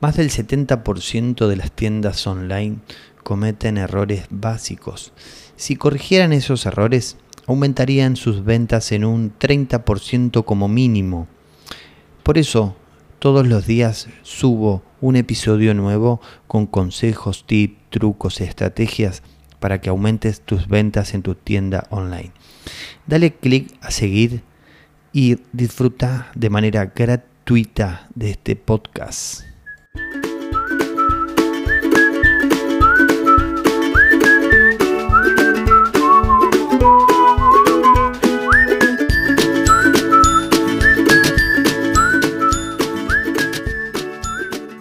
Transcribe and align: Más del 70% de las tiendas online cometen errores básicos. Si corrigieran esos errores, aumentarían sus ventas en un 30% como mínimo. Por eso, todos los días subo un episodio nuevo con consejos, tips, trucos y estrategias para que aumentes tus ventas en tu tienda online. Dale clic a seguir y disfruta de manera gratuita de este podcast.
Más 0.00 0.16
del 0.16 0.30
70% 0.30 1.46
de 1.46 1.56
las 1.56 1.72
tiendas 1.72 2.26
online 2.26 2.78
cometen 3.22 3.76
errores 3.76 4.24
básicos. 4.30 5.12
Si 5.56 5.76
corrigieran 5.76 6.32
esos 6.32 6.64
errores, 6.64 7.18
aumentarían 7.46 8.16
sus 8.16 8.42
ventas 8.42 8.92
en 8.92 9.04
un 9.04 9.38
30% 9.38 10.44
como 10.44 10.68
mínimo. 10.68 11.28
Por 12.22 12.38
eso, 12.38 12.76
todos 13.18 13.46
los 13.46 13.66
días 13.66 14.08
subo 14.22 14.82
un 15.02 15.16
episodio 15.16 15.74
nuevo 15.74 16.22
con 16.46 16.66
consejos, 16.66 17.44
tips, 17.46 17.90
trucos 17.90 18.40
y 18.40 18.44
estrategias 18.44 19.22
para 19.58 19.82
que 19.82 19.90
aumentes 19.90 20.40
tus 20.40 20.66
ventas 20.66 21.12
en 21.12 21.22
tu 21.22 21.34
tienda 21.34 21.86
online. 21.90 22.32
Dale 23.06 23.34
clic 23.34 23.76
a 23.82 23.90
seguir 23.90 24.42
y 25.12 25.36
disfruta 25.52 26.30
de 26.34 26.48
manera 26.48 26.86
gratuita 26.86 28.08
de 28.14 28.30
este 28.30 28.56
podcast. 28.56 29.49